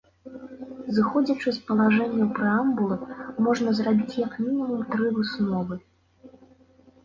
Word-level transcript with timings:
Зыходзячы 0.95 1.49
з 1.57 1.61
палажэнняў 1.67 2.31
прэамбулы, 2.41 2.97
можна 3.51 3.77
зрабіць 3.83 4.19
як 4.25 4.41
мінімум 4.49 4.81
тры 4.97 5.15
высновы. 5.23 5.83